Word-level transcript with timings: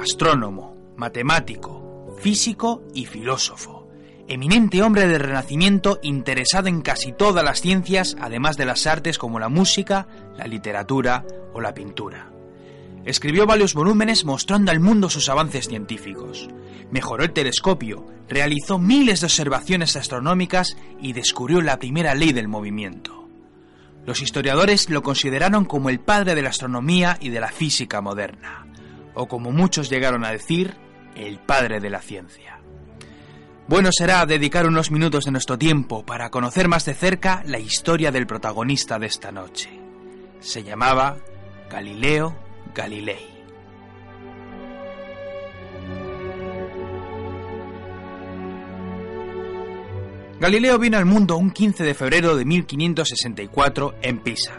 Astrónomo, 0.00 0.94
matemático, 0.96 2.16
físico 2.18 2.82
y 2.94 3.04
filósofo. 3.04 3.86
Eminente 4.26 4.82
hombre 4.82 5.06
del 5.06 5.20
Renacimiento 5.20 5.98
interesado 6.02 6.68
en 6.68 6.80
casi 6.80 7.12
todas 7.12 7.44
las 7.44 7.60
ciencias, 7.60 8.16
además 8.18 8.56
de 8.56 8.64
las 8.64 8.86
artes 8.86 9.18
como 9.18 9.38
la 9.38 9.50
música, 9.50 10.08
la 10.38 10.46
literatura 10.46 11.26
o 11.52 11.60
la 11.60 11.74
pintura. 11.74 12.30
Escribió 13.04 13.44
varios 13.44 13.74
volúmenes 13.74 14.24
mostrando 14.24 14.70
al 14.70 14.80
mundo 14.80 15.10
sus 15.10 15.28
avances 15.28 15.68
científicos. 15.68 16.48
Mejoró 16.90 17.24
el 17.24 17.32
telescopio, 17.32 18.06
realizó 18.28 18.78
miles 18.78 19.20
de 19.20 19.26
observaciones 19.26 19.96
astronómicas 19.96 20.76
y 21.00 21.12
descubrió 21.12 21.60
la 21.60 21.78
primera 21.78 22.14
ley 22.14 22.32
del 22.32 22.48
movimiento. 22.48 23.28
Los 24.06 24.22
historiadores 24.22 24.88
lo 24.90 25.02
consideraron 25.02 25.64
como 25.64 25.90
el 25.90 26.00
padre 26.00 26.34
de 26.34 26.42
la 26.42 26.50
astronomía 26.50 27.18
y 27.20 27.28
de 27.28 27.40
la 27.40 27.48
física 27.48 28.00
moderna 28.00 28.66
o 29.14 29.28
como 29.28 29.50
muchos 29.50 29.90
llegaron 29.90 30.24
a 30.24 30.32
decir, 30.32 30.74
el 31.14 31.38
padre 31.38 31.80
de 31.80 31.90
la 31.90 32.00
ciencia. 32.00 32.60
Bueno 33.68 33.90
será 33.92 34.24
dedicar 34.26 34.66
unos 34.66 34.90
minutos 34.90 35.24
de 35.24 35.30
nuestro 35.30 35.58
tiempo 35.58 36.04
para 36.04 36.30
conocer 36.30 36.68
más 36.68 36.84
de 36.84 36.94
cerca 36.94 37.42
la 37.46 37.58
historia 37.58 38.10
del 38.10 38.26
protagonista 38.26 38.98
de 38.98 39.06
esta 39.06 39.30
noche. 39.30 39.70
Se 40.40 40.62
llamaba 40.62 41.18
Galileo 41.70 42.36
Galilei. 42.74 43.39
Galileo 50.40 50.78
vino 50.78 50.96
al 50.96 51.04
mundo 51.04 51.36
un 51.36 51.50
15 51.50 51.84
de 51.84 51.92
febrero 51.92 52.34
de 52.34 52.46
1564 52.46 53.96
en 54.00 54.20
Pisa. 54.20 54.52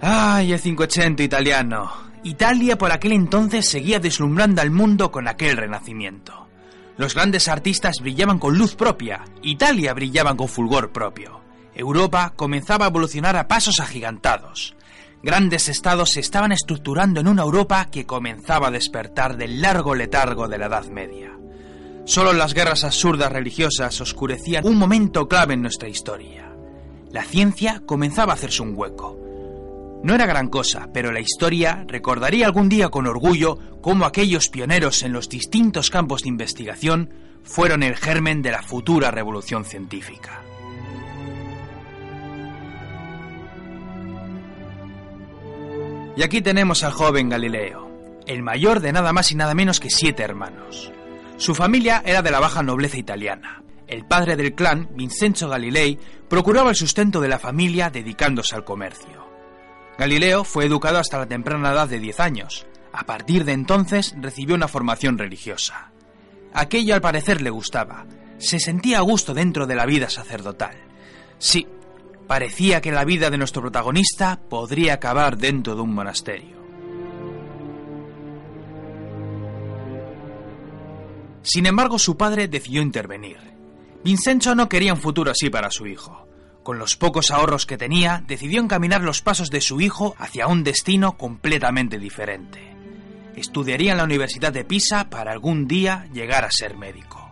¡Ay, 0.00 0.54
el 0.54 0.60
580 0.60 1.22
italiano! 1.22 1.92
Italia 2.22 2.78
por 2.78 2.90
aquel 2.90 3.12
entonces 3.12 3.68
seguía 3.68 4.00
deslumbrando 4.00 4.62
al 4.62 4.70
mundo 4.70 5.12
con 5.12 5.28
aquel 5.28 5.58
renacimiento. 5.58 6.48
Los 6.96 7.14
grandes 7.14 7.46
artistas 7.48 7.96
brillaban 8.00 8.38
con 8.38 8.56
luz 8.56 8.74
propia, 8.74 9.22
Italia 9.42 9.92
brillaba 9.92 10.34
con 10.34 10.48
fulgor 10.48 10.92
propio. 10.92 11.42
Europa 11.74 12.32
comenzaba 12.34 12.86
a 12.86 12.88
evolucionar 12.88 13.36
a 13.36 13.48
pasos 13.48 13.80
agigantados. 13.80 14.76
Grandes 15.22 15.68
estados 15.68 16.12
se 16.12 16.20
estaban 16.20 16.52
estructurando 16.52 17.20
en 17.20 17.28
una 17.28 17.42
Europa 17.42 17.84
que 17.90 18.06
comenzaba 18.06 18.68
a 18.68 18.70
despertar 18.70 19.36
del 19.36 19.60
largo 19.60 19.94
letargo 19.94 20.48
de 20.48 20.56
la 20.56 20.66
Edad 20.66 20.86
Media. 20.86 21.36
Solo 22.06 22.32
las 22.32 22.54
guerras 22.54 22.84
absurdas 22.84 23.32
religiosas 23.32 24.00
oscurecían 24.00 24.64
un 24.64 24.76
momento 24.76 25.26
clave 25.26 25.54
en 25.54 25.62
nuestra 25.62 25.88
historia. 25.88 26.54
La 27.10 27.24
ciencia 27.24 27.82
comenzaba 27.84 28.32
a 28.32 28.36
hacerse 28.36 28.62
un 28.62 28.74
hueco. 28.76 29.18
No 30.04 30.14
era 30.14 30.24
gran 30.24 30.48
cosa, 30.48 30.88
pero 30.94 31.10
la 31.10 31.18
historia 31.18 31.84
recordaría 31.88 32.46
algún 32.46 32.68
día 32.68 32.90
con 32.90 33.08
orgullo 33.08 33.58
cómo 33.82 34.04
aquellos 34.04 34.48
pioneros 34.48 35.02
en 35.02 35.12
los 35.12 35.28
distintos 35.28 35.90
campos 35.90 36.22
de 36.22 36.28
investigación 36.28 37.12
fueron 37.42 37.82
el 37.82 37.96
germen 37.96 38.40
de 38.40 38.52
la 38.52 38.62
futura 38.62 39.10
revolución 39.10 39.64
científica. 39.64 40.44
Y 46.16 46.22
aquí 46.22 46.40
tenemos 46.40 46.84
al 46.84 46.92
joven 46.92 47.28
Galileo, 47.28 47.90
el 48.28 48.44
mayor 48.44 48.78
de 48.78 48.92
nada 48.92 49.12
más 49.12 49.32
y 49.32 49.34
nada 49.34 49.54
menos 49.54 49.80
que 49.80 49.90
siete 49.90 50.22
hermanos. 50.22 50.92
Su 51.36 51.54
familia 51.54 52.02
era 52.04 52.22
de 52.22 52.30
la 52.30 52.40
baja 52.40 52.62
nobleza 52.62 52.96
italiana. 52.96 53.62
El 53.86 54.06
padre 54.06 54.36
del 54.36 54.54
clan, 54.54 54.88
Vincenzo 54.94 55.48
Galilei, 55.48 55.98
procuraba 56.28 56.70
el 56.70 56.76
sustento 56.76 57.20
de 57.20 57.28
la 57.28 57.38
familia 57.38 57.90
dedicándose 57.90 58.54
al 58.56 58.64
comercio. 58.64 59.26
Galileo 59.98 60.44
fue 60.44 60.64
educado 60.64 60.98
hasta 60.98 61.18
la 61.18 61.26
temprana 61.26 61.72
edad 61.72 61.88
de 61.88 62.00
10 62.00 62.20
años. 62.20 62.66
A 62.92 63.04
partir 63.04 63.44
de 63.44 63.52
entonces 63.52 64.14
recibió 64.18 64.54
una 64.54 64.68
formación 64.68 65.18
religiosa. 65.18 65.90
Aquello 66.54 66.94
al 66.94 67.02
parecer 67.02 67.42
le 67.42 67.50
gustaba. 67.50 68.06
Se 68.38 68.58
sentía 68.58 68.98
a 68.98 69.02
gusto 69.02 69.34
dentro 69.34 69.66
de 69.66 69.76
la 69.76 69.86
vida 69.86 70.08
sacerdotal. 70.08 70.76
Sí, 71.38 71.66
parecía 72.26 72.80
que 72.80 72.92
la 72.92 73.04
vida 73.04 73.28
de 73.28 73.38
nuestro 73.38 73.60
protagonista 73.60 74.40
podría 74.48 74.94
acabar 74.94 75.36
dentro 75.36 75.74
de 75.74 75.82
un 75.82 75.94
monasterio. 75.94 76.55
Sin 81.46 81.64
embargo, 81.64 82.00
su 82.00 82.16
padre 82.16 82.48
decidió 82.48 82.82
intervenir. 82.82 83.36
Vincenzo 84.02 84.56
no 84.56 84.68
quería 84.68 84.92
un 84.92 85.00
futuro 85.00 85.30
así 85.30 85.48
para 85.48 85.70
su 85.70 85.86
hijo. 85.86 86.26
Con 86.64 86.80
los 86.80 86.96
pocos 86.96 87.30
ahorros 87.30 87.66
que 87.66 87.78
tenía, 87.78 88.24
decidió 88.26 88.60
encaminar 88.60 89.02
los 89.02 89.22
pasos 89.22 89.48
de 89.50 89.60
su 89.60 89.80
hijo 89.80 90.16
hacia 90.18 90.48
un 90.48 90.64
destino 90.64 91.16
completamente 91.16 92.00
diferente. 92.00 92.74
Estudiaría 93.36 93.92
en 93.92 93.98
la 93.98 94.04
Universidad 94.04 94.52
de 94.52 94.64
Pisa 94.64 95.08
para 95.08 95.30
algún 95.30 95.68
día 95.68 96.08
llegar 96.12 96.44
a 96.44 96.50
ser 96.50 96.76
médico. 96.76 97.30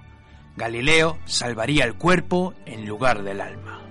Galileo 0.56 1.19
salvaría 1.24 1.84
el 1.84 1.94
cuerpo 1.94 2.54
en 2.66 2.86
lugar 2.86 3.24
del 3.24 3.41
alma. 3.41 3.82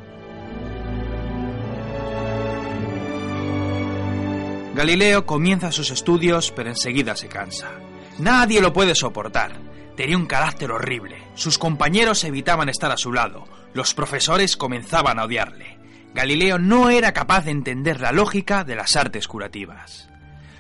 Galileo 4.73 5.25
comienza 5.25 5.73
sus 5.73 5.91
estudios 5.91 6.53
pero 6.56 6.69
enseguida 6.69 7.13
se 7.17 7.28
cansa. 7.28 7.72
Nadie 8.19 8.62
lo 8.62 8.72
puede 8.72 8.95
soportar. 8.95 9.62
Tenía 9.96 10.18
un 10.18 10.26
carácter 10.26 10.72
horrible. 10.72 11.18
Sus 11.36 11.58
compañeros 11.58 12.24
evitaban 12.24 12.70
estar 12.70 12.92
a 12.92 12.98
su 12.98 13.14
lado. 13.14 13.46
Los 13.74 13.94
profesores 13.94 14.58
comenzaban 14.58 15.20
a 15.20 15.26
odiarle. 15.26 15.78
Galileo 16.14 16.59
no 16.59 16.90
era 16.90 17.12
capaz 17.12 17.46
de 17.46 17.52
entender 17.52 18.00
la 18.02 18.12
lógica 18.12 18.64
de 18.64 18.76
las 18.76 18.96
artes 18.96 19.28
curativas. 19.28 20.09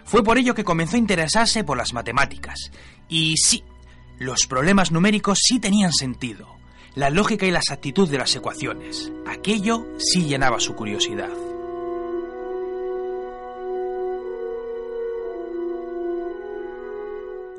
Fue 0.03 0.23
por 0.23 0.37
ello 0.37 0.55
que 0.55 0.63
comenzó 0.63 0.95
a 0.95 0.99
interesarse 0.99 1.63
por 1.63 1.77
las 1.77 1.93
matemáticas. 1.93 2.71
Y 3.07 3.37
sí, 3.37 3.63
los 4.19 4.47
problemas 4.47 4.91
numéricos 4.91 5.39
sí 5.41 5.59
tenían 5.59 5.91
sentido. 5.91 6.47
La 6.95 7.09
lógica 7.09 7.45
y 7.45 7.51
la 7.51 7.59
exactitud 7.59 8.09
de 8.09 8.19
las 8.19 8.35
ecuaciones. 8.35 9.11
Aquello 9.27 9.85
sí 9.97 10.25
llenaba 10.25 10.59
su 10.59 10.75
curiosidad. 10.75 11.31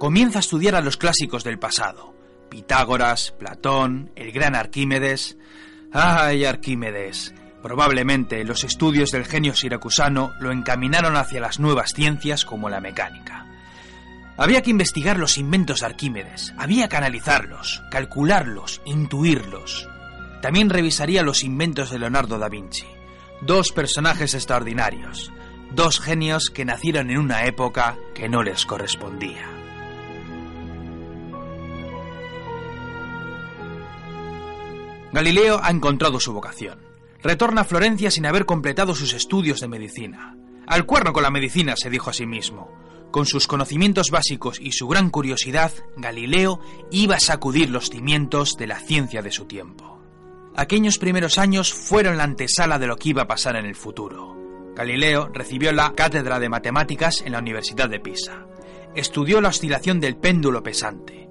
Comienza 0.04 0.38
a 0.38 0.40
estudiar 0.40 0.74
a 0.74 0.82
los 0.82 0.98
clásicos 0.98 1.44
del 1.44 1.58
pasado. 1.58 2.14
Pitágoras, 2.50 3.32
Platón, 3.38 4.12
el 4.16 4.32
gran 4.32 4.54
Arquímedes. 4.54 5.38
¡Ay, 5.94 6.44
Arquímedes! 6.44 7.34
Probablemente 7.62 8.44
los 8.44 8.64
estudios 8.64 9.12
del 9.12 9.24
genio 9.24 9.54
siracusano 9.54 10.34
lo 10.40 10.52
encaminaron 10.52 11.16
hacia 11.16 11.40
las 11.40 11.58
nuevas 11.58 11.94
ciencias 11.94 12.44
como 12.44 12.68
la 12.68 12.82
mecánica. 12.82 13.46
Había 14.36 14.60
que 14.60 14.68
investigar 14.68 15.18
los 15.18 15.38
inventos 15.38 15.80
de 15.80 15.86
Arquímedes, 15.86 16.52
había 16.58 16.86
que 16.86 16.98
analizarlos, 16.98 17.82
calcularlos, 17.90 18.82
intuirlos. 18.84 19.88
También 20.42 20.68
revisaría 20.68 21.22
los 21.22 21.42
inventos 21.42 21.88
de 21.88 21.98
Leonardo 21.98 22.38
da 22.38 22.50
Vinci. 22.50 22.84
Dos 23.40 23.72
personajes 23.72 24.34
extraordinarios, 24.34 25.32
dos 25.72 25.98
genios 25.98 26.50
que 26.50 26.66
nacieron 26.66 27.10
en 27.10 27.20
una 27.20 27.46
época 27.46 27.96
que 28.14 28.28
no 28.28 28.42
les 28.42 28.66
correspondía. 28.66 29.63
Galileo 35.14 35.60
ha 35.62 35.70
encontrado 35.70 36.18
su 36.18 36.32
vocación. 36.32 36.80
Retorna 37.22 37.60
a 37.60 37.64
Florencia 37.64 38.10
sin 38.10 38.26
haber 38.26 38.46
completado 38.46 38.96
sus 38.96 39.12
estudios 39.12 39.60
de 39.60 39.68
medicina. 39.68 40.36
Al 40.66 40.86
cuerno 40.86 41.12
con 41.12 41.22
la 41.22 41.30
medicina, 41.30 41.76
se 41.76 41.88
dijo 41.88 42.10
a 42.10 42.12
sí 42.12 42.26
mismo. 42.26 42.68
Con 43.12 43.24
sus 43.24 43.46
conocimientos 43.46 44.10
básicos 44.10 44.58
y 44.60 44.72
su 44.72 44.88
gran 44.88 45.10
curiosidad, 45.10 45.70
Galileo 45.96 46.58
iba 46.90 47.14
a 47.14 47.20
sacudir 47.20 47.70
los 47.70 47.90
cimientos 47.90 48.56
de 48.58 48.66
la 48.66 48.80
ciencia 48.80 49.22
de 49.22 49.30
su 49.30 49.44
tiempo. 49.44 50.00
Aquellos 50.56 50.98
primeros 50.98 51.38
años 51.38 51.72
fueron 51.72 52.16
la 52.16 52.24
antesala 52.24 52.80
de 52.80 52.88
lo 52.88 52.96
que 52.96 53.10
iba 53.10 53.22
a 53.22 53.28
pasar 53.28 53.54
en 53.54 53.66
el 53.66 53.76
futuro. 53.76 54.36
Galileo 54.74 55.30
recibió 55.32 55.70
la 55.70 55.92
cátedra 55.94 56.40
de 56.40 56.48
matemáticas 56.48 57.22
en 57.24 57.30
la 57.34 57.38
Universidad 57.38 57.88
de 57.88 58.00
Pisa. 58.00 58.48
Estudió 58.96 59.40
la 59.40 59.50
oscilación 59.50 60.00
del 60.00 60.16
péndulo 60.16 60.64
pesante 60.64 61.24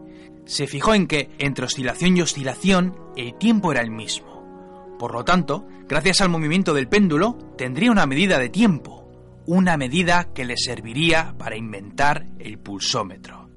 se 0.46 0.68
fijó 0.68 0.94
en 0.94 1.08
que, 1.08 1.30
entre 1.40 1.66
oscilación 1.66 2.18
y 2.18 2.22
oscilación, 2.22 2.96
el 3.16 3.38
tiempo 3.38 3.72
era 3.72 3.82
el 3.82 3.92
mismo. 3.92 4.96
Por 5.00 5.14
lo 5.14 5.24
tanto, 5.24 5.66
gracias 5.88 6.22
al 6.22 6.30
movimiento 6.30 6.74
del 6.74 6.88
péndulo, 6.88 7.38
tendría 7.58 7.92
una 7.92 8.06
medida 8.06 8.40
de 8.40 8.50
tiempo, 8.50 9.10
una 9.46 9.78
medida 9.78 10.34
que 10.34 10.46
le 10.46 10.58
serviría 10.58 11.36
para 11.38 11.58
inventar 11.58 12.28
el 12.40 12.58
pulsómetro. 12.60 13.50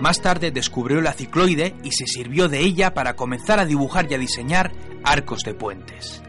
Más 0.00 0.20
tarde 0.20 0.50
descubrió 0.50 1.00
la 1.00 1.14
cicloide 1.14 1.74
y 1.82 1.92
se 1.92 2.06
sirvió 2.06 2.48
de 2.48 2.60
ella 2.60 2.92
para 2.92 3.16
comenzar 3.16 3.58
a 3.58 3.64
dibujar 3.64 4.06
y 4.10 4.14
a 4.14 4.18
diseñar 4.18 4.72
arcos 5.02 5.40
de 5.42 5.54
puentes. 5.54 6.22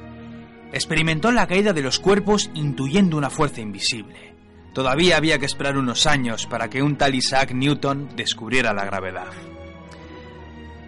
Experimentó 0.72 1.32
la 1.32 1.48
caída 1.48 1.74
de 1.74 1.82
los 1.82 2.00
cuerpos 2.00 2.50
intuyendo 2.54 3.18
una 3.18 3.30
fuerza 3.30 3.60
invisible. 3.60 4.37
Todavía 4.78 5.18
había 5.18 5.40
que 5.40 5.48
esperar 5.48 5.76
unos 5.76 6.06
años 6.06 6.46
para 6.46 6.70
que 6.70 6.84
un 6.84 6.98
tal 6.98 7.16
Isaac 7.16 7.52
Newton 7.52 8.10
descubriera 8.16 8.76
la 8.76 8.86
gravedad. 8.86 9.32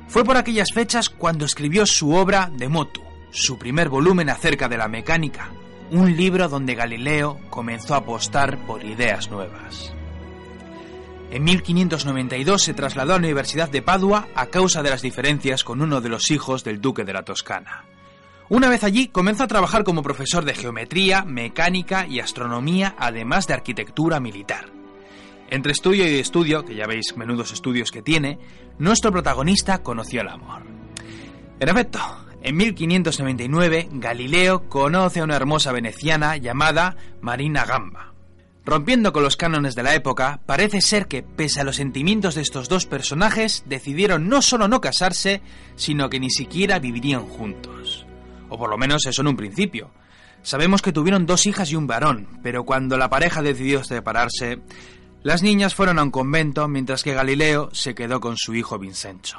Fue 0.08 0.24
por 0.24 0.38
aquellas 0.38 0.72
fechas 0.72 1.10
cuando 1.10 1.44
escribió 1.44 1.88
su 1.88 2.14
obra 2.14 2.52
De 2.56 2.70
Motu, 2.70 3.02
su 3.32 3.58
primer 3.58 3.90
volumen 3.90 4.30
acerca 4.30 4.70
de 4.70 4.78
la 4.78 4.88
mecánica, 4.88 5.50
un 5.90 6.16
libro 6.16 6.48
donde 6.48 6.76
Galileo 6.76 7.40
comenzó 7.50 7.96
a 7.96 7.98
apostar 7.98 8.64
por 8.68 8.86
ideas 8.86 9.32
nuevas. 9.32 9.92
En 11.32 11.44
1592 11.44 12.62
se 12.62 12.76
trasladó 12.76 13.14
a 13.14 13.20
la 13.20 13.26
Universidad 13.26 13.72
de 13.72 13.82
Padua 13.82 14.28
a 14.36 14.46
causa 14.46 14.84
de 14.84 14.92
las 14.92 15.02
diferencias 15.02 15.64
con 15.64 15.82
uno 15.82 16.00
de 16.00 16.10
los 16.10 16.30
hijos 16.30 16.64
del 16.64 16.80
duque 16.80 17.06
de 17.06 17.14
la 17.14 17.24
Toscana. 17.24 17.86
Una 18.50 18.68
vez 18.68 18.84
allí 18.84 19.10
comenzó 19.10 19.44
a 19.44 19.48
trabajar 19.48 19.84
como 19.84 20.02
profesor 20.02 20.44
de 20.44 20.56
geometría, 20.56 21.24
mecánica 21.24 22.08
y 22.08 22.20
astronomía, 22.20 22.96
además 22.98 23.46
de 23.46 23.54
arquitectura 23.54 24.20
militar. 24.20 24.72
Entre 25.52 25.72
estudio 25.72 26.08
y 26.10 26.18
estudio, 26.18 26.66
que 26.66 26.74
ya 26.74 26.88
veis 26.88 27.16
menudos 27.16 27.52
estudios 27.52 27.92
que 27.92 28.02
tiene, 28.02 28.40
nuestro 28.80 29.12
protagonista 29.12 29.84
conoció 29.84 30.22
el 30.22 30.30
amor. 30.30 30.64
En 31.60 31.70
efecto, 31.70 32.00
en 32.42 32.58
1599 32.58 33.90
Galileo 33.92 34.68
conoce 34.68 35.20
a 35.20 35.26
una 35.26 35.36
hermosa 35.36 35.72
veneciana 35.72 36.36
llamada 36.38 36.98
Marina 37.22 37.66
Gamba. 37.66 38.16
Rompiendo 38.66 39.14
con 39.14 39.22
los 39.22 39.38
cánones 39.38 39.76
de 39.76 39.84
la 39.84 39.94
época, 39.94 40.42
parece 40.48 40.82
ser 40.82 41.08
que, 41.08 41.22
pese 41.22 41.62
a 41.62 41.64
los 41.64 41.76
sentimientos 41.76 42.34
de 42.34 42.42
estos 42.42 42.68
dos 42.68 42.88
personajes, 42.88 43.64
decidieron 43.68 44.28
no 44.28 44.42
solo 44.42 44.68
no 44.68 44.82
casarse, 44.82 45.44
sino 45.76 46.10
que 46.10 46.20
ni 46.20 46.32
siquiera 46.32 46.80
vivirían 46.80 47.26
juntos 47.28 48.08
o 48.50 48.58
por 48.58 48.70
lo 48.70 48.78
menos 48.78 49.06
eso 49.06 49.22
en 49.22 49.28
un 49.28 49.38
principio. 49.38 49.92
Sabemos 50.42 50.82
que 50.82 50.92
tuvieron 50.92 51.26
dos 51.26 51.46
hijas 51.46 51.72
y 51.72 51.76
un 51.76 51.88
varón, 51.88 52.40
pero 52.44 52.64
cuando 52.64 52.98
la 52.98 53.10
pareja 53.10 53.42
decidió 53.42 53.84
separarse, 53.84 54.60
las 55.22 55.44
niñas 55.44 55.76
fueron 55.76 56.00
a 56.00 56.04
un 56.04 56.12
convento 56.12 56.68
mientras 56.68 57.04
que 57.04 57.14
Galileo 57.14 57.70
se 57.74 57.94
quedó 57.94 58.20
con 58.22 58.38
su 58.38 58.56
hijo 58.56 58.80
Vincenzo. 58.80 59.38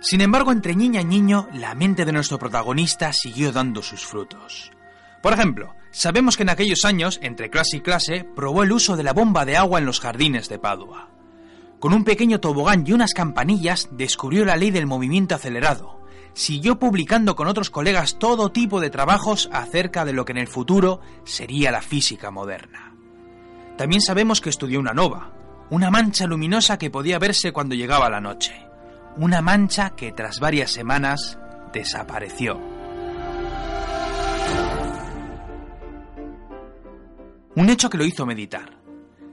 Sin 0.00 0.22
embargo, 0.22 0.50
entre 0.50 0.74
niña 0.74 1.02
y 1.02 1.04
niño, 1.04 1.46
la 1.52 1.74
mente 1.74 2.06
de 2.06 2.12
nuestro 2.12 2.38
protagonista 2.38 3.12
siguió 3.12 3.52
dando 3.52 3.82
sus 3.82 4.06
frutos. 4.06 4.70
Por 5.22 5.34
ejemplo, 5.34 5.74
sabemos 5.90 6.38
que 6.38 6.44
en 6.44 6.48
aquellos 6.48 6.86
años, 6.86 7.18
entre 7.22 7.50
clase 7.50 7.76
y 7.76 7.80
clase, 7.80 8.24
probó 8.24 8.62
el 8.62 8.72
uso 8.72 8.96
de 8.96 9.02
la 9.02 9.12
bomba 9.12 9.44
de 9.44 9.58
agua 9.58 9.78
en 9.78 9.84
los 9.84 10.00
jardines 10.00 10.48
de 10.48 10.58
Padua. 10.58 11.10
Con 11.80 11.94
un 11.94 12.04
pequeño 12.04 12.40
tobogán 12.40 12.84
y 12.86 12.92
unas 12.92 13.14
campanillas 13.14 13.88
descubrió 13.90 14.44
la 14.44 14.56
ley 14.56 14.70
del 14.70 14.86
movimiento 14.86 15.34
acelerado. 15.34 15.98
Siguió 16.34 16.78
publicando 16.78 17.34
con 17.34 17.48
otros 17.48 17.70
colegas 17.70 18.18
todo 18.18 18.52
tipo 18.52 18.80
de 18.80 18.90
trabajos 18.90 19.48
acerca 19.50 20.04
de 20.04 20.12
lo 20.12 20.26
que 20.26 20.32
en 20.32 20.38
el 20.38 20.46
futuro 20.46 21.00
sería 21.24 21.72
la 21.72 21.80
física 21.80 22.30
moderna. 22.30 22.94
También 23.78 24.02
sabemos 24.02 24.42
que 24.42 24.50
estudió 24.50 24.78
una 24.78 24.92
nova, 24.92 25.32
una 25.70 25.90
mancha 25.90 26.26
luminosa 26.26 26.76
que 26.76 26.90
podía 26.90 27.18
verse 27.18 27.50
cuando 27.50 27.74
llegaba 27.74 28.10
la 28.10 28.20
noche. 28.20 28.52
Una 29.16 29.40
mancha 29.40 29.90
que 29.96 30.12
tras 30.12 30.38
varias 30.38 30.70
semanas 30.70 31.38
desapareció. 31.72 32.60
Un 37.56 37.70
hecho 37.70 37.88
que 37.88 37.98
lo 37.98 38.04
hizo 38.04 38.26
meditar. 38.26 38.79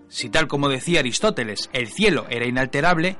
Si 0.09 0.30
tal 0.30 0.48
como 0.48 0.69
decía 0.69 1.00
Aristóteles, 1.00 1.69
el 1.74 1.88
cielo 1.88 2.25
era 2.30 2.48
inalterable, 2.48 3.18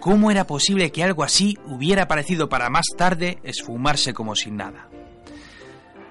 ¿cómo 0.00 0.30
era 0.30 0.46
posible 0.46 0.90
que 0.90 1.04
algo 1.04 1.22
así 1.22 1.58
hubiera 1.66 2.04
aparecido 2.04 2.48
para 2.48 2.70
más 2.70 2.86
tarde 2.96 3.38
esfumarse 3.42 4.14
como 4.14 4.34
sin 4.34 4.56
nada? 4.56 4.88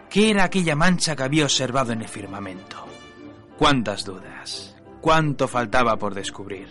¿Qué 0.09 0.29
era 0.29 0.43
aquella 0.43 0.75
mancha 0.75 1.15
que 1.15 1.23
había 1.23 1.43
observado 1.43 1.93
en 1.93 2.01
el 2.01 2.07
firmamento? 2.07 2.85
¿Cuántas 3.57 4.05
dudas? 4.05 4.75
¿Cuánto 5.01 5.47
faltaba 5.47 5.97
por 5.97 6.13
descubrir? 6.13 6.67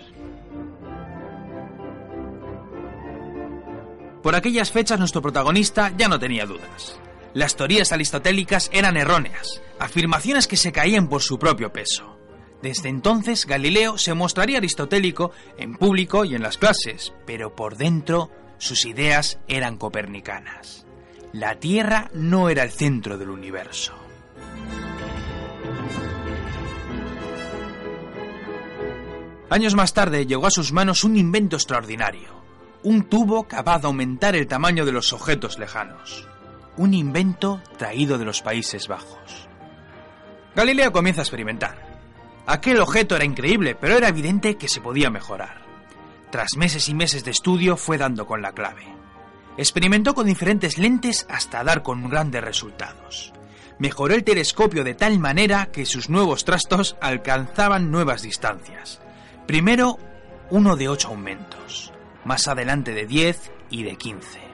Por 4.22 4.34
aquellas 4.34 4.70
fechas 4.72 4.98
nuestro 4.98 5.22
protagonista 5.22 5.92
ya 5.96 6.08
no 6.08 6.18
tenía 6.18 6.46
dudas. 6.46 6.98
Las 7.34 7.56
teorías 7.56 7.92
aristotélicas 7.92 8.68
eran 8.72 8.96
erróneas, 8.96 9.62
afirmaciones 9.78 10.46
que 10.48 10.56
se 10.56 10.72
caían 10.72 11.08
por 11.08 11.22
su 11.22 11.38
propio 11.38 11.72
peso. 11.72 12.17
Desde 12.62 12.88
entonces 12.88 13.46
Galileo 13.46 13.98
se 13.98 14.14
mostraría 14.14 14.58
aristotélico 14.58 15.30
en 15.56 15.76
público 15.76 16.24
y 16.24 16.34
en 16.34 16.42
las 16.42 16.58
clases, 16.58 17.12
pero 17.24 17.54
por 17.54 17.76
dentro 17.76 18.30
sus 18.58 18.84
ideas 18.84 19.38
eran 19.46 19.76
copernicanas. 19.76 20.86
La 21.32 21.60
Tierra 21.60 22.10
no 22.14 22.48
era 22.48 22.64
el 22.64 22.70
centro 22.70 23.16
del 23.16 23.30
universo. 23.30 23.94
Años 29.50 29.74
más 29.74 29.94
tarde 29.94 30.26
llegó 30.26 30.46
a 30.46 30.50
sus 30.50 30.72
manos 30.72 31.04
un 31.04 31.16
invento 31.16 31.56
extraordinario, 31.56 32.42
un 32.82 33.04
tubo 33.04 33.48
capaz 33.48 33.80
de 33.80 33.86
aumentar 33.86 34.36
el 34.36 34.46
tamaño 34.46 34.84
de 34.84 34.92
los 34.92 35.12
objetos 35.12 35.58
lejanos, 35.58 36.28
un 36.76 36.92
invento 36.92 37.62
traído 37.78 38.18
de 38.18 38.26
los 38.26 38.42
Países 38.42 38.88
Bajos. 38.88 39.48
Galileo 40.54 40.92
comienza 40.92 41.22
a 41.22 41.24
experimentar. 41.24 41.87
Aquel 42.50 42.80
objeto 42.80 43.14
era 43.14 43.26
increíble, 43.26 43.74
pero 43.74 43.98
era 43.98 44.08
evidente 44.08 44.56
que 44.56 44.68
se 44.68 44.80
podía 44.80 45.10
mejorar. 45.10 45.60
Tras 46.30 46.56
meses 46.56 46.88
y 46.88 46.94
meses 46.94 47.22
de 47.22 47.30
estudio 47.30 47.76
fue 47.76 47.98
dando 47.98 48.26
con 48.26 48.40
la 48.40 48.52
clave. 48.52 48.86
Experimentó 49.58 50.14
con 50.14 50.26
diferentes 50.26 50.78
lentes 50.78 51.26
hasta 51.28 51.62
dar 51.62 51.82
con 51.82 52.08
grandes 52.08 52.42
resultados. 52.42 53.34
Mejoró 53.78 54.14
el 54.14 54.24
telescopio 54.24 54.82
de 54.82 54.94
tal 54.94 55.18
manera 55.18 55.66
que 55.66 55.84
sus 55.84 56.08
nuevos 56.08 56.46
trastos 56.46 56.96
alcanzaban 57.02 57.90
nuevas 57.90 58.22
distancias. 58.22 58.98
Primero, 59.46 59.98
uno 60.48 60.74
de 60.74 60.88
8 60.88 61.08
aumentos, 61.08 61.92
más 62.24 62.48
adelante 62.48 62.94
de 62.94 63.04
10 63.04 63.52
y 63.68 63.82
de 63.82 63.96
15. 63.96 64.47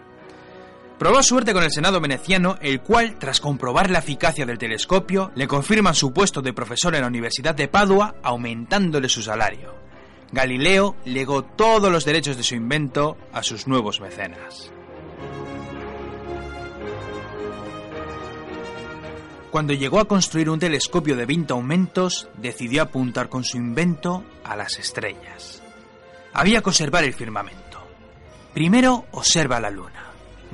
Probó 1.05 1.23
suerte 1.23 1.53
con 1.53 1.63
el 1.63 1.71
Senado 1.71 2.01
veneciano, 2.01 2.57
el 2.63 2.81
cual, 2.81 3.19
tras 3.19 3.39
comprobar 3.39 3.91
la 3.91 3.99
eficacia 3.99 4.47
del 4.47 4.57
telescopio, 4.57 5.33
le 5.35 5.47
confirman 5.47 5.95
su 5.95 6.15
puesto 6.15 6.41
de 6.41 6.55
profesor 6.55 6.95
en 6.95 7.03
la 7.03 7.09
Universidad 7.09 7.55
de 7.55 7.69
Padua, 7.69 8.15
aumentándole 8.23 9.11
su 9.11 9.21
salario. 9.21 9.75
Galileo 10.33 10.97
legó 11.05 11.45
todos 11.45 11.93
los 11.93 12.07
derechos 12.07 12.39
de 12.39 12.43
su 12.43 12.55
invento 12.55 13.19
a 13.35 13.43
sus 13.43 13.67
nuevos 13.67 14.01
mecenas. 14.01 14.73
Cuando 19.51 19.75
llegó 19.75 20.01
a 20.01 20.09
construir 20.09 20.49
un 20.49 20.59
telescopio 20.59 21.17
de 21.17 21.27
20 21.27 21.53
aumentos, 21.53 22.31
decidió 22.39 22.81
apuntar 22.81 23.29
con 23.29 23.45
su 23.45 23.59
invento 23.59 24.25
a 24.43 24.57
las 24.57 24.79
estrellas. 24.79 25.63
Había 26.33 26.63
que 26.63 26.71
observar 26.71 27.05
el 27.05 27.13
firmamento. 27.13 27.87
Primero 28.55 29.05
observa 29.11 29.61
la 29.61 29.69
luna 29.69 30.04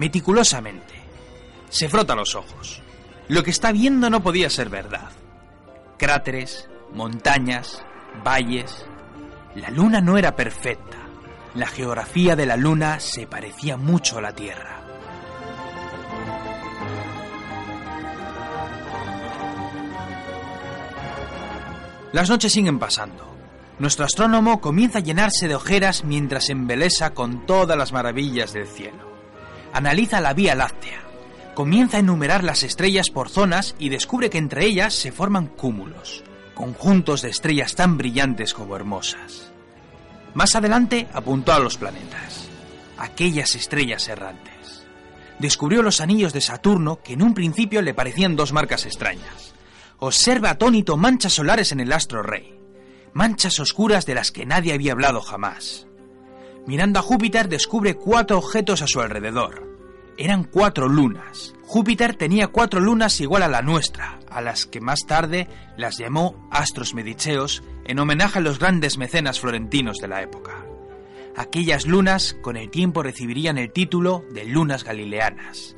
meticulosamente. 0.01 0.95
Se 1.69 1.91
frota 1.91 2.15
los 2.15 2.35
ojos. 2.35 2.83
Lo 3.29 3.45
que 3.45 3.51
está 3.51 3.71
viendo 3.71 4.09
no 4.09 4.23
podía 4.23 4.49
ser 4.49 4.71
verdad. 4.71 5.11
Cráteres, 5.99 6.71
montañas, 6.95 7.85
valles. 8.25 8.87
La 9.55 9.69
luna 9.69 10.01
no 10.01 10.17
era 10.17 10.35
perfecta. 10.35 10.97
La 11.55 11.67
geografía 11.67 12.35
de 12.35 12.47
la 12.47 12.57
luna 12.57 12.99
se 12.99 13.27
parecía 13.27 13.77
mucho 13.77 14.17
a 14.17 14.23
la 14.23 14.35
Tierra. 14.35 14.81
Las 22.13 22.31
noches 22.31 22.53
siguen 22.53 22.79
pasando. 22.79 23.37
Nuestro 23.79 24.07
astrónomo 24.07 24.63
comienza 24.63 24.99
a 24.99 25.03
llenarse 25.03 25.47
de 25.47 25.57
ojeras 25.57 26.05
mientras 26.05 26.49
embelesa 26.49 27.11
con 27.11 27.45
todas 27.45 27.77
las 27.77 27.93
maravillas 27.93 28.55
del 28.55 28.67
cielo 28.67 29.10
analiza 29.73 30.21
la 30.21 30.35
Vía 30.35 30.55
Láctea. 30.55 31.03
Comienza 31.55 31.97
a 31.97 32.01
enumerar 32.01 32.45
las 32.45 32.63
estrellas 32.63 33.11
por 33.11 33.29
zonas 33.29 33.75
y 33.79 33.89
descubre 33.89 34.31
que 34.31 34.39
entre 34.39 34.65
ellas 34.65 34.95
se 34.95 35.13
forman 35.13 35.47
cúmulos, 35.47 36.23
conjuntos 36.55 37.23
de 37.23 37.31
estrellas 37.31 37.75
tan 37.75 37.99
brillantes 37.99 38.55
como 38.55 38.77
hermosas. 38.77 39.53
Más 40.35 40.55
adelante 40.55 41.09
apuntó 41.13 41.53
a 41.53 41.59
los 41.59 41.77
planetas, 41.77 42.49
aquellas 42.99 43.55
estrellas 43.55 44.09
errantes. 44.09 44.87
Descubrió 45.39 45.83
los 45.83 46.01
anillos 46.01 46.33
de 46.33 46.41
Saturno 46.41 47.01
que 47.03 47.15
en 47.15 47.23
un 47.23 47.35
principio 47.35 47.83
le 47.83 47.95
parecían 47.95 48.37
dos 48.37 48.53
marcas 48.53 48.87
extrañas. 48.87 49.55
Observa 49.99 50.51
atónito 50.51 50.97
manchas 50.97 51.33
solares 51.33 51.73
en 51.73 51.81
el 51.81 51.93
astro 51.93 52.23
rey, 52.23 52.59
manchas 53.13 53.59
oscuras 53.59 54.07
de 54.07 54.15
las 54.15 54.31
que 54.31 54.47
nadie 54.47 54.73
había 54.73 54.93
hablado 54.93 55.21
jamás. 55.21 55.87
Mirando 56.67 56.99
a 56.99 57.03
Júpiter 57.03 57.49
descubre 57.49 57.95
cuatro 57.95 58.39
objetos 58.39 58.83
a 58.83 58.87
su 58.87 59.01
alrededor. 59.01 59.69
Eran 60.17 60.45
cuatro 60.45 60.89
lunas. 60.89 61.55
Júpiter 61.63 62.15
tenía 62.15 62.49
cuatro 62.49 62.81
lunas 62.81 63.21
igual 63.21 63.43
a 63.43 63.49
la 63.49 63.63
nuestra, 63.63 64.19
a 64.29 64.41
las 64.41 64.67
que 64.67 64.81
más 64.81 65.01
tarde 65.07 65.49
las 65.77 65.99
llamó 65.99 66.49
astros 66.51 66.95
mediceos 66.95 67.63
en 67.85 67.99
homenaje 67.99 68.39
a 68.39 68.43
los 68.43 68.59
grandes 68.59 68.99
mecenas 68.99 69.41
florentinos 69.41 69.97
de 69.99 70.09
la 70.09 70.23
época. 70.23 70.65
Aquellas 71.37 71.87
lunas 71.87 72.37
con 72.43 72.57
el 72.57 72.71
tiempo 72.71 73.03
recibirían 73.03 73.57
el 73.57 73.73
título 73.73 74.25
de 74.33 74.45
lunas 74.45 74.85
galileanas. 74.85 75.75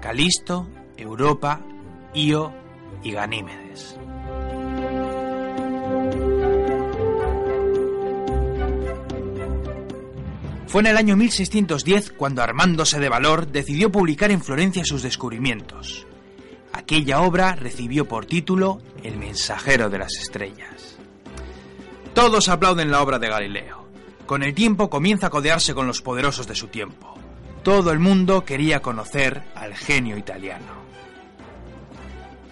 Calisto, 0.00 0.68
Europa 0.96 1.60
Io 2.14 2.52
y 3.02 3.12
Ganímedes. 3.12 3.98
Fue 10.66 10.80
en 10.80 10.86
el 10.86 10.96
año 10.96 11.16
1610 11.16 12.12
cuando 12.12 12.42
armándose 12.42 12.98
de 12.98 13.08
valor 13.08 13.46
decidió 13.46 13.92
publicar 13.92 14.30
en 14.30 14.42
Florencia 14.42 14.84
sus 14.84 15.02
descubrimientos. 15.02 16.06
Aquella 16.72 17.20
obra 17.20 17.54
recibió 17.54 18.06
por 18.06 18.26
título 18.26 18.80
El 19.02 19.16
mensajero 19.16 19.88
de 19.88 19.98
las 19.98 20.16
estrellas. 20.16 20.98
Todos 22.14 22.48
aplauden 22.48 22.90
la 22.90 23.02
obra 23.02 23.18
de 23.18 23.28
Galileo. 23.28 23.88
Con 24.26 24.42
el 24.42 24.54
tiempo 24.54 24.90
comienza 24.90 25.28
a 25.28 25.30
codearse 25.30 25.74
con 25.74 25.86
los 25.86 26.02
poderosos 26.02 26.46
de 26.46 26.54
su 26.54 26.68
tiempo. 26.68 27.14
Todo 27.62 27.92
el 27.92 27.98
mundo 27.98 28.44
quería 28.44 28.80
conocer 28.80 29.42
al 29.54 29.74
genio 29.74 30.16
italiano. 30.16 30.84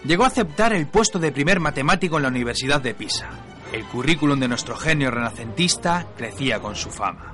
Llegó 0.04 0.25
a 0.25 0.28
aceptar 0.28 0.73
el 0.73 0.87
puesto 0.87 1.19
de 1.19 1.33
primer 1.33 1.61
matemático 1.61 2.16
en 2.16 2.23
la 2.23 2.28
Universidad 2.28 2.81
de 2.81 2.95
Pisa. 2.95 3.31
El 3.73 3.85
currículum 3.85 4.38
de 4.38 4.49
nuestro 4.49 4.76
genio 4.76 5.11
renacentista 5.11 6.07
crecía 6.16 6.61
con 6.61 6.75
su 6.76 6.90
fama. 6.90 7.32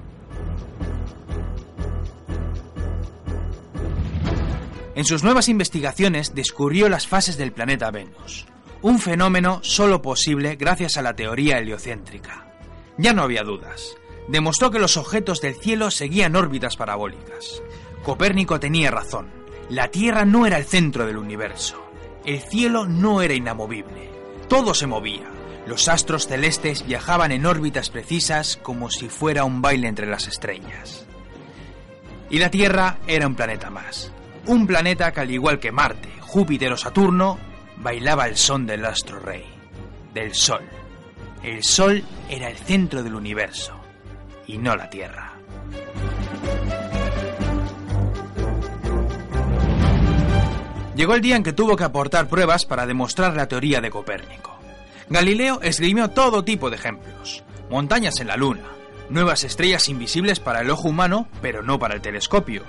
En 4.99 5.05
sus 5.05 5.23
nuevas 5.23 5.49
investigaciones 5.49 6.35
descubrió 6.35 6.89
las 6.89 7.07
fases 7.07 7.39
del 7.39 7.53
planeta 7.53 7.93
Venus, 7.93 8.47
un 8.83 8.99
fenómeno 8.99 9.61
solo 9.63 10.03
posible 10.03 10.57
gracias 10.57 10.97
a 10.97 11.03
la 11.03 11.15
teoría 11.15 11.59
heliocéntrica. 11.59 12.53
Ya 12.97 13.13
no 13.13 13.23
había 13.23 13.45
dudas. 13.45 13.95
Demostró 14.27 14.73
que 14.73 14.81
los 14.81 14.97
objetos 14.97 15.41
del 15.41 15.55
cielo 15.55 15.93
seguían 15.93 16.35
órbitas 16.35 16.77
parabólicas. 16.77 17.63
Copérnico 18.03 18.59
tenía 18.59 18.91
razón. 18.91 19.29
La 19.71 19.87
Tierra 19.93 20.25
no 20.25 20.47
era 20.47 20.59
el 20.59 20.65
centro 20.65 21.07
del 21.07 21.19
universo. 21.19 21.81
El 22.25 22.41
cielo 22.41 22.85
no 22.85 23.23
era 23.23 23.35
inamovible. 23.35 24.11
Todo 24.49 24.75
se 24.75 24.89
movía. 24.89 25.31
Los 25.65 25.87
astros 25.87 26.27
celestes 26.27 26.85
viajaban 26.85 27.31
en 27.31 27.47
órbitas 27.47 27.89
precisas 27.89 28.57
como 28.57 28.91
si 28.91 29.09
fuera 29.09 29.45
un 29.45 29.63
baile 29.63 29.87
entre 29.87 30.09
las 30.09 30.27
estrellas. 30.27 31.07
Y 32.31 32.41
la 32.41 32.51
Tierra 32.51 32.99
era 33.07 33.29
un 33.29 33.37
planeta 33.37 33.71
más 33.71 34.13
un 34.47 34.67
planeta 34.67 35.13
que 35.13 35.21
al 35.21 35.31
igual 35.31 35.59
que 35.59 35.73
Marte, 35.73 36.09
Júpiter 36.21 36.73
o 36.73 36.77
Saturno, 36.77 37.39
bailaba 37.77 38.27
el 38.27 38.37
son 38.37 38.67
del 38.67 38.85
astro 38.85 39.21
rey, 39.21 39.45
del 40.13 40.35
Sol. 40.35 40.63
El 41.43 41.63
Sol 41.63 42.05
era 42.29 42.49
el 42.49 42.57
centro 42.57 43.03
del 43.03 43.15
universo 43.15 43.75
y 44.47 44.59
no 44.59 44.75
la 44.77 44.91
Tierra. 44.91 45.35
Llegó 50.97 51.15
el 51.15 51.21
día 51.21 51.37
en 51.37 51.45
que 51.45 51.53
tuvo 51.53 51.77
que 51.77 51.85
aportar 51.85 52.29
pruebas 52.29 52.67
para 52.67 52.85
demostrar 52.85 53.37
la 53.37 53.47
teoría 53.47 53.81
de 53.81 53.89
Copérnico. 53.89 54.59
Galileo 55.09 55.61
esgrimió 55.63 56.09
todo 56.09 56.43
tipo 56.43 56.71
de 56.71 56.77
ejemplos. 56.77 57.45
Montañas 57.71 58.19
en 58.19 58.27
la 58.27 58.37
Luna, 58.37 58.65
nuevas 59.09 59.45
estrellas 59.45 59.89
invisibles 59.89 60.41
para 60.41 60.61
el 60.61 60.71
ojo 60.71 60.89
humano, 60.89 61.29
pero 61.41 61.63
no 61.63 61.79
para 61.79 61.95
el 61.95 62.01
telescopio, 62.01 62.65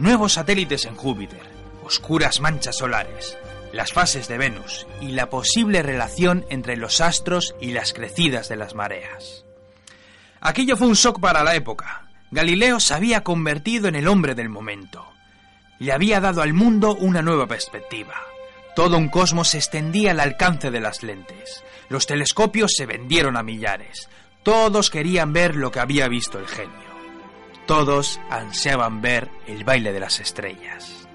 nuevos 0.00 0.32
satélites 0.32 0.86
en 0.86 0.96
Júpiter, 0.96 1.42
oscuras 1.84 2.40
manchas 2.40 2.78
solares, 2.78 3.36
las 3.72 3.92
fases 3.92 4.28
de 4.28 4.38
Venus 4.38 4.86
y 5.00 5.08
la 5.08 5.28
posible 5.28 5.82
relación 5.82 6.46
entre 6.48 6.78
los 6.78 7.02
astros 7.02 7.54
y 7.60 7.72
las 7.72 7.92
crecidas 7.92 8.48
de 8.48 8.56
las 8.56 8.74
mareas. 8.74 9.44
Aquello 10.40 10.78
fue 10.78 10.88
un 10.88 10.94
shock 10.94 11.20
para 11.20 11.44
la 11.44 11.54
época. 11.54 12.08
Galileo 12.30 12.80
se 12.80 12.94
había 12.94 13.22
convertido 13.22 13.88
en 13.88 13.94
el 13.94 14.08
hombre 14.08 14.34
del 14.34 14.48
momento. 14.48 15.06
Le 15.78 15.92
había 15.92 16.20
dado 16.20 16.40
al 16.40 16.54
mundo 16.54 16.94
una 16.94 17.20
nueva 17.20 17.46
perspectiva. 17.46 18.14
Todo 18.74 18.96
un 18.96 19.10
cosmos 19.10 19.48
se 19.48 19.58
extendía 19.58 20.12
al 20.12 20.20
alcance 20.20 20.70
de 20.70 20.80
las 20.80 21.02
lentes. 21.02 21.62
Los 21.90 22.06
telescopios 22.06 22.72
se 22.74 22.86
vendieron 22.86 23.36
a 23.36 23.42
millares. 23.42 24.08
Todos 24.42 24.88
querían 24.88 25.34
ver 25.34 25.56
lo 25.56 25.70
que 25.70 25.80
había 25.80 26.08
visto 26.08 26.38
el 26.38 26.46
genio. 26.46 26.89
Todos 27.70 28.20
ansiaban 28.28 29.00
ver 29.00 29.30
el 29.46 29.62
baile 29.62 29.92
de 29.92 30.00
las 30.00 30.18
estrellas. 30.18 31.06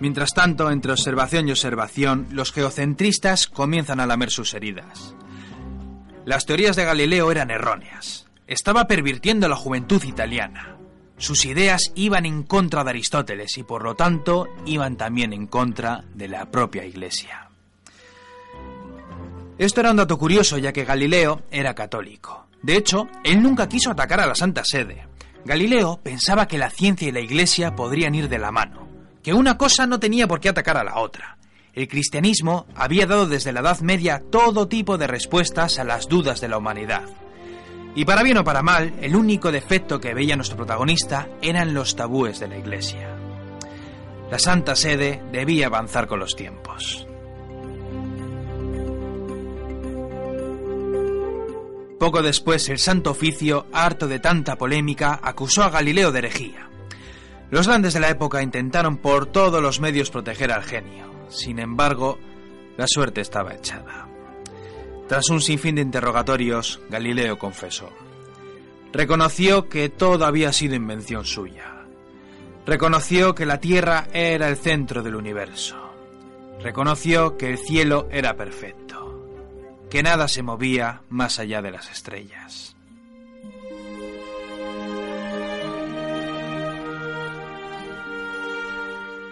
Mientras 0.00 0.34
tanto, 0.34 0.68
entre 0.68 0.90
observación 0.90 1.46
y 1.46 1.52
observación, 1.52 2.26
los 2.32 2.50
geocentristas 2.50 3.46
comienzan 3.46 4.00
a 4.00 4.06
lamer 4.06 4.32
sus 4.32 4.52
heridas. 4.52 5.14
Las 6.24 6.44
teorías 6.44 6.74
de 6.74 6.86
Galileo 6.86 7.30
eran 7.30 7.52
erróneas. 7.52 8.26
Estaba 8.48 8.88
pervirtiendo 8.88 9.46
a 9.46 9.48
la 9.48 9.54
juventud 9.54 10.02
italiana. 10.02 10.76
Sus 11.18 11.44
ideas 11.44 11.92
iban 11.94 12.26
en 12.26 12.42
contra 12.42 12.82
de 12.82 12.90
Aristóteles 12.90 13.56
y 13.58 13.62
por 13.62 13.84
lo 13.84 13.94
tanto 13.94 14.48
iban 14.66 14.96
también 14.96 15.32
en 15.32 15.46
contra 15.46 16.02
de 16.14 16.26
la 16.26 16.50
propia 16.50 16.84
Iglesia. 16.84 17.51
Esto 19.62 19.80
era 19.80 19.92
un 19.92 19.96
dato 19.96 20.18
curioso 20.18 20.58
ya 20.58 20.72
que 20.72 20.84
Galileo 20.84 21.42
era 21.52 21.72
católico. 21.72 22.48
De 22.64 22.76
hecho, 22.76 23.06
él 23.22 23.40
nunca 23.40 23.68
quiso 23.68 23.92
atacar 23.92 24.18
a 24.18 24.26
la 24.26 24.34
Santa 24.34 24.64
Sede. 24.64 25.06
Galileo 25.44 26.00
pensaba 26.02 26.48
que 26.48 26.58
la 26.58 26.68
ciencia 26.68 27.06
y 27.06 27.12
la 27.12 27.20
Iglesia 27.20 27.76
podrían 27.76 28.12
ir 28.16 28.28
de 28.28 28.40
la 28.40 28.50
mano, 28.50 28.88
que 29.22 29.32
una 29.32 29.56
cosa 29.56 29.86
no 29.86 30.00
tenía 30.00 30.26
por 30.26 30.40
qué 30.40 30.48
atacar 30.48 30.76
a 30.78 30.82
la 30.82 30.98
otra. 30.98 31.38
El 31.74 31.86
cristianismo 31.86 32.66
había 32.74 33.06
dado 33.06 33.28
desde 33.28 33.52
la 33.52 33.60
Edad 33.60 33.78
Media 33.82 34.20
todo 34.32 34.66
tipo 34.66 34.98
de 34.98 35.06
respuestas 35.06 35.78
a 35.78 35.84
las 35.84 36.08
dudas 36.08 36.40
de 36.40 36.48
la 36.48 36.58
humanidad. 36.58 37.04
Y 37.94 38.04
para 38.04 38.24
bien 38.24 38.38
o 38.38 38.44
para 38.44 38.64
mal, 38.64 38.92
el 39.00 39.14
único 39.14 39.52
defecto 39.52 40.00
que 40.00 40.12
veía 40.12 40.34
nuestro 40.34 40.56
protagonista 40.56 41.28
eran 41.40 41.72
los 41.72 41.94
tabúes 41.94 42.40
de 42.40 42.48
la 42.48 42.58
Iglesia. 42.58 43.16
La 44.28 44.40
Santa 44.40 44.74
Sede 44.74 45.22
debía 45.30 45.68
avanzar 45.68 46.08
con 46.08 46.18
los 46.18 46.34
tiempos. 46.34 47.06
Poco 52.02 52.20
después, 52.20 52.68
el 52.68 52.80
Santo 52.80 53.12
Oficio, 53.12 53.66
harto 53.72 54.08
de 54.08 54.18
tanta 54.18 54.56
polémica, 54.56 55.20
acusó 55.22 55.62
a 55.62 55.70
Galileo 55.70 56.10
de 56.10 56.18
herejía. 56.18 56.68
Los 57.48 57.68
grandes 57.68 57.94
de 57.94 58.00
la 58.00 58.10
época 58.10 58.42
intentaron 58.42 58.96
por 58.96 59.26
todos 59.26 59.62
los 59.62 59.78
medios 59.78 60.10
proteger 60.10 60.50
al 60.50 60.64
genio. 60.64 61.08
Sin 61.28 61.60
embargo, 61.60 62.18
la 62.76 62.88
suerte 62.88 63.20
estaba 63.20 63.54
echada. 63.54 64.08
Tras 65.06 65.30
un 65.30 65.40
sinfín 65.40 65.76
de 65.76 65.82
interrogatorios, 65.82 66.80
Galileo 66.90 67.38
confesó. 67.38 67.88
Reconoció 68.92 69.68
que 69.68 69.88
todo 69.88 70.26
había 70.26 70.52
sido 70.52 70.74
invención 70.74 71.24
suya. 71.24 71.84
Reconoció 72.66 73.36
que 73.36 73.46
la 73.46 73.60
Tierra 73.60 74.08
era 74.12 74.48
el 74.48 74.56
centro 74.56 75.04
del 75.04 75.14
universo. 75.14 75.76
Reconoció 76.64 77.36
que 77.36 77.50
el 77.50 77.58
cielo 77.58 78.08
era 78.10 78.34
perfecto 78.34 79.01
que 79.92 80.02
nada 80.02 80.26
se 80.26 80.42
movía 80.42 81.02
más 81.10 81.38
allá 81.38 81.60
de 81.60 81.70
las 81.70 81.90
estrellas. 81.90 82.74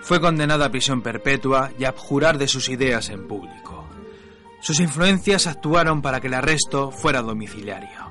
Fue 0.02 0.20
condenado 0.20 0.62
a 0.62 0.68
prisión 0.68 1.00
perpetua 1.00 1.70
y 1.78 1.84
a 1.84 1.88
abjurar 1.88 2.36
de 2.36 2.46
sus 2.46 2.68
ideas 2.68 3.08
en 3.08 3.26
público. 3.26 3.86
Sus 4.60 4.80
influencias 4.80 5.46
actuaron 5.46 6.02
para 6.02 6.20
que 6.20 6.26
el 6.26 6.34
arresto 6.34 6.90
fuera 6.90 7.22
domiciliario. 7.22 8.09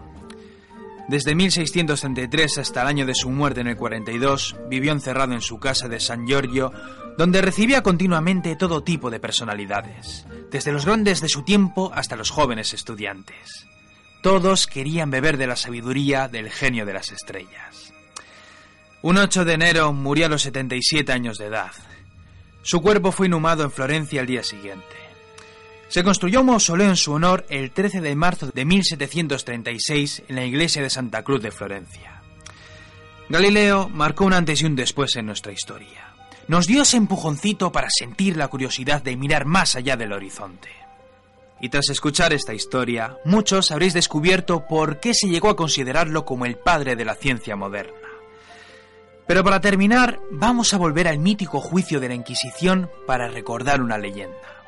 Desde 1.10 1.34
1633 1.34 2.60
hasta 2.60 2.84
el 2.84 2.88
año 2.88 3.06
de 3.08 3.16
su 3.16 3.32
muerte 3.32 3.62
en 3.62 3.68
el 3.68 3.76
42, 3.76 4.58
vivió 4.70 4.92
encerrado 4.92 5.34
en 5.34 5.42
su 5.42 5.60
casa 5.60 5.88
de 5.88 6.00
San 6.00 6.28
Giorgio, 6.28 6.72
donde 7.18 7.42
recibía 7.42 7.82
continuamente 7.82 8.56
todo 8.56 8.84
tipo 8.84 9.10
de 9.10 9.20
personalidades, 9.20 10.28
desde 10.52 10.72
los 10.72 10.86
grandes 10.86 11.20
de 11.20 11.28
su 11.28 11.42
tiempo 11.42 11.92
hasta 11.96 12.16
los 12.16 12.30
jóvenes 12.30 12.76
estudiantes. 12.76 13.66
Todos 14.22 14.68
querían 14.68 15.10
beber 15.10 15.38
de 15.38 15.48
la 15.48 15.56
sabiduría 15.56 16.28
del 16.28 16.52
genio 16.52 16.86
de 16.86 16.94
las 16.94 17.12
estrellas. 17.12 17.92
Un 19.02 19.18
8 19.18 19.46
de 19.46 19.54
enero 19.54 19.92
murió 19.94 20.28
a 20.28 20.30
los 20.30 20.44
77 20.44 21.12
años 21.12 21.40
de 21.40 21.48
edad. 21.48 21.72
Su 22.62 22.84
cuerpo 22.84 23.12
fue 23.12 23.26
inhumado 23.26 23.64
en 23.64 23.72
Florencia 23.72 24.22
al 24.22 24.28
día 24.28 24.44
siguiente. 24.44 25.09
Se 25.90 26.04
construyó 26.04 26.42
un 26.42 26.48
mausoleo 26.48 26.90
en 26.90 26.96
su 26.96 27.12
honor 27.12 27.46
el 27.50 27.72
13 27.72 28.00
de 28.00 28.16
marzo 28.16 28.48
de 28.54 28.64
1736 28.64 30.24
en 30.30 30.36
la 30.36 30.46
iglesia 30.46 30.82
de 30.82 30.90
Santa 30.90 31.24
Cruz 31.24 31.42
de 31.42 31.52
Florencia. 31.52 32.22
Galileo 33.28 33.90
marcó 33.90 34.26
un 34.26 34.34
antes 34.34 34.62
y 34.62 34.66
un 34.66 34.76
después 34.76 35.16
en 35.18 35.26
nuestra 35.26 35.52
historia 35.52 36.10
nos 36.50 36.66
dio 36.66 36.82
ese 36.82 36.98
empujoncito 36.98 37.72
para 37.72 37.90
sentir 37.92 38.36
la 38.36 38.48
curiosidad 38.48 39.04
de 39.04 39.16
mirar 39.16 39.46
más 39.46 39.76
allá 39.76 39.96
del 39.96 40.14
horizonte. 40.14 40.70
Y 41.62 41.70
tras 41.70 41.90
escuchar 41.90 42.34
esta 42.34 42.56
historia, 42.56 43.18
muchos 43.24 43.70
habréis 43.70 43.94
descubierto 43.94 44.66
por 44.66 45.00
qué 45.00 45.14
se 45.14 45.28
llegó 45.28 45.50
a 45.50 45.56
considerarlo 45.56 46.26
como 46.26 46.48
el 46.48 46.58
padre 46.58 46.96
de 46.96 47.06
la 47.06 47.14
ciencia 47.14 47.56
moderna. 47.56 47.94
Pero 49.28 49.44
para 49.44 49.62
terminar, 49.62 50.20
vamos 50.32 50.74
a 50.74 50.80
volver 50.80 51.08
al 51.08 51.20
mítico 51.20 51.62
juicio 51.62 52.00
de 52.00 52.08
la 52.08 52.16
Inquisición 52.16 52.90
para 53.06 53.28
recordar 53.28 53.80
una 53.80 54.00
leyenda. 54.00 54.59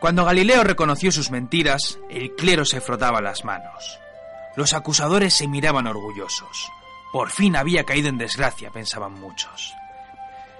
Cuando 0.00 0.24
Galileo 0.24 0.62
reconoció 0.62 1.10
sus 1.10 1.32
mentiras, 1.32 1.98
el 2.08 2.34
clero 2.36 2.64
se 2.64 2.80
frotaba 2.80 3.20
las 3.20 3.44
manos. 3.44 3.98
Los 4.54 4.72
acusadores 4.72 5.34
se 5.34 5.48
miraban 5.48 5.88
orgullosos. 5.88 6.70
Por 7.12 7.30
fin 7.30 7.56
había 7.56 7.84
caído 7.84 8.08
en 8.08 8.18
desgracia, 8.18 8.70
pensaban 8.70 9.14
muchos. 9.14 9.74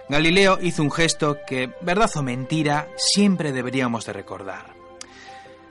Galileo 0.09 0.59
hizo 0.61 0.83
un 0.83 0.91
gesto 0.91 1.39
que, 1.47 1.71
verdad 1.83 2.11
o 2.17 2.23
mentira, 2.23 2.89
siempre 2.97 3.53
deberíamos 3.53 4.07
de 4.07 4.13
recordar. 4.13 4.79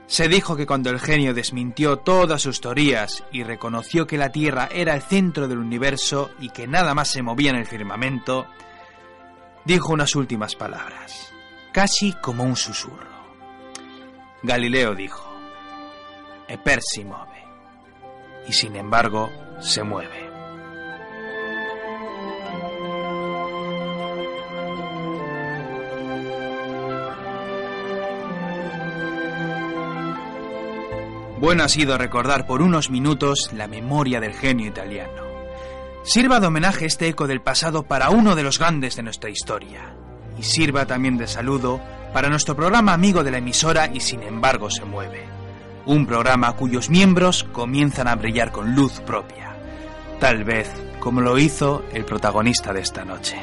Se 0.06 0.30
dijo 0.30 0.56
que 0.56 0.66
cuando 0.66 0.90
el 0.90 1.02
genio 1.02 1.34
desmintió 1.34 1.98
todas 1.98 2.42
sus 2.42 2.62
teorías 2.62 3.26
y 3.34 3.44
reconoció 3.44 4.08
que 4.08 4.18
la 4.18 4.32
Tierra 4.32 4.70
era 4.72 4.96
el 4.96 5.02
centro 5.02 5.50
del 5.50 5.58
universo 5.58 6.30
y 6.40 6.50
que 6.52 6.68
nada 6.68 6.94
más 6.94 7.10
se 7.10 7.22
movía 7.22 7.50
en 7.50 7.58
el 7.58 7.68
firmamento, 7.68 8.46
dijo 9.66 9.92
unas 9.92 10.16
últimas 10.16 10.56
palabras, 10.56 11.34
casi 11.74 12.14
como 12.14 12.46
un 12.46 12.56
susurro. 12.56 13.17
Galileo 14.44 14.94
dijo, 14.94 15.26
Eper 16.48 16.80
si 16.82 17.04
mueve, 17.04 17.44
y 18.48 18.54
sin 18.54 18.76
embargo 18.76 19.32
se 19.60 19.82
mueve. 19.84 20.28
Bueno 31.40 31.64
ha 31.64 31.70
sido 31.70 31.98
recordar 31.98 32.46
por 32.46 32.62
unos 32.62 32.90
minutos 32.90 33.52
la 33.54 33.68
memoria 33.68 34.20
del 34.20 34.34
genio 34.34 34.68
italiano. 34.68 35.24
Sirva 36.04 36.40
de 36.40 36.48
homenaje 36.48 36.86
este 36.86 37.08
eco 37.08 37.28
del 37.28 37.42
pasado 37.42 37.84
para 37.84 38.10
uno 38.12 38.36
de 38.36 38.44
los 38.44 38.60
grandes 38.60 38.96
de 38.96 39.04
nuestra 39.04 39.30
historia. 39.30 39.96
Y 40.38 40.44
sirva 40.44 40.86
también 40.86 41.18
de 41.18 41.28
saludo 41.28 41.82
para 42.18 42.30
nuestro 42.30 42.56
programa 42.56 42.94
amigo 42.94 43.24
de 43.24 43.30
la 43.30 43.38
emisora 43.38 43.92
y 43.94 44.00
sin 44.00 44.24
embargo 44.24 44.72
se 44.72 44.84
mueve. 44.84 45.24
Un 45.86 46.08
programa 46.08 46.52
cuyos 46.54 46.90
miembros 46.90 47.44
comienzan 47.44 48.08
a 48.08 48.16
brillar 48.16 48.52
con 48.52 48.74
luz 48.74 49.02
propia. 49.02 49.56
Tal 50.20 50.44
vez 50.44 50.68
como 51.00 51.22
lo 51.22 51.38
hizo 51.38 51.86
el 51.94 52.06
protagonista 52.06 52.74
de 52.74 52.82
esta 52.82 53.06
noche. 53.06 53.38